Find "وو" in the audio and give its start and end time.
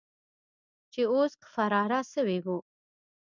2.45-2.57